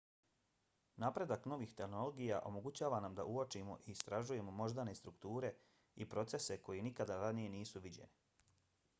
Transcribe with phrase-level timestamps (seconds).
[1.01, 5.51] napredak novih tehnologija omogućava nam da uočimo i istražujemo moždane strukture
[5.95, 8.25] i procese koji nikada ranije nisu viđeni